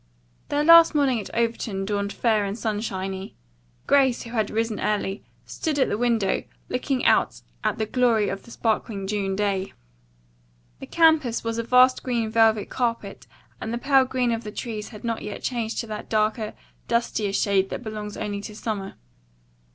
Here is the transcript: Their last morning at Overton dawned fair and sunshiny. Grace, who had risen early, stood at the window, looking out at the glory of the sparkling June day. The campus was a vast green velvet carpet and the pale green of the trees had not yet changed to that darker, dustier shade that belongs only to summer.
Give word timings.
Their 0.49 0.63
last 0.63 0.95
morning 0.95 1.19
at 1.19 1.29
Overton 1.35 1.85
dawned 1.85 2.11
fair 2.11 2.43
and 2.43 2.57
sunshiny. 2.57 3.35
Grace, 3.85 4.23
who 4.23 4.31
had 4.31 4.49
risen 4.49 4.79
early, 4.79 5.23
stood 5.45 5.77
at 5.77 5.89
the 5.89 5.95
window, 5.99 6.41
looking 6.69 7.05
out 7.05 7.41
at 7.63 7.77
the 7.77 7.85
glory 7.85 8.27
of 8.27 8.41
the 8.41 8.49
sparkling 8.49 9.05
June 9.05 9.35
day. 9.35 9.73
The 10.79 10.87
campus 10.87 11.43
was 11.43 11.59
a 11.59 11.63
vast 11.63 12.01
green 12.01 12.31
velvet 12.31 12.67
carpet 12.67 13.27
and 13.61 13.71
the 13.71 13.77
pale 13.77 14.05
green 14.05 14.31
of 14.31 14.43
the 14.43 14.51
trees 14.51 14.87
had 14.89 15.03
not 15.03 15.21
yet 15.21 15.43
changed 15.43 15.77
to 15.81 15.87
that 15.89 16.09
darker, 16.09 16.55
dustier 16.87 17.31
shade 17.31 17.69
that 17.69 17.83
belongs 17.83 18.17
only 18.17 18.41
to 18.41 18.55
summer. 18.55 18.95